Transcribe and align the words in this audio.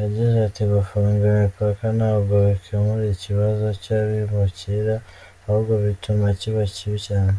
Yagize 0.00 0.36
ati 0.48 0.62
“Gufunga 0.72 1.22
imipaka 1.34 1.84
ntabwo 1.98 2.34
bikemura 2.46 3.04
ikibazo 3.14 3.66
cy’abimukira 3.82 4.94
ahubwo 5.44 5.72
bituma 5.84 6.26
kiba 6.40 6.62
kibi 6.74 6.98
cyane. 7.08 7.38